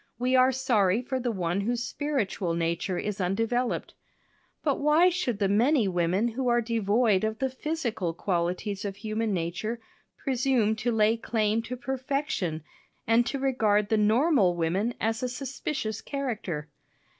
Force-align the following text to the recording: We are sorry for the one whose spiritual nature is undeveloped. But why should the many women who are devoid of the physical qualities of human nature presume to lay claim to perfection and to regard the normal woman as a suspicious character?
We 0.17 0.35
are 0.35 0.51
sorry 0.51 1.03
for 1.03 1.19
the 1.19 1.31
one 1.31 1.61
whose 1.61 1.83
spiritual 1.83 2.55
nature 2.55 2.97
is 2.97 3.21
undeveloped. 3.21 3.93
But 4.63 4.79
why 4.79 5.09
should 5.09 5.37
the 5.37 5.47
many 5.47 5.87
women 5.87 6.29
who 6.29 6.47
are 6.47 6.59
devoid 6.59 7.23
of 7.23 7.37
the 7.37 7.51
physical 7.51 8.11
qualities 8.15 8.83
of 8.83 8.95
human 8.95 9.31
nature 9.31 9.79
presume 10.17 10.75
to 10.77 10.91
lay 10.91 11.17
claim 11.17 11.61
to 11.61 11.77
perfection 11.77 12.63
and 13.05 13.27
to 13.27 13.37
regard 13.37 13.89
the 13.89 13.95
normal 13.97 14.55
woman 14.55 14.95
as 14.99 15.21
a 15.21 15.29
suspicious 15.29 16.01
character? 16.01 16.67